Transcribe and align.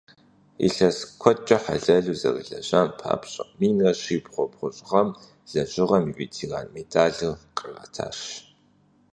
Илъэс 0.65 0.97
куэдкӏэ 1.21 1.57
хьэлэлу 1.63 2.17
зэрылэжьам 2.21 2.89
папщӏэ, 2.99 3.43
минрэ 3.59 3.91
щибгъурэ 4.01 4.49
бгъущӏ 4.51 4.81
гъэм 4.87 5.09
«Лэжьыгъэм 5.51 6.05
и 6.11 6.13
ветеран» 6.17 6.67
медалыр 6.75 7.37
къратащ. 7.57 8.19